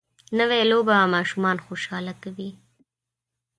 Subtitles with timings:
[0.39, 2.49] نوې لوبه ماشومان خوشحاله کوي